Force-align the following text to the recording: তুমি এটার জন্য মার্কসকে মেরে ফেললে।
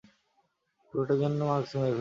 তুমি 0.83 1.01
এটার 1.03 1.17
জন্য 1.19 1.39
মার্কসকে 1.41 1.75
মেরে 1.75 1.79
ফেললে। 1.79 1.89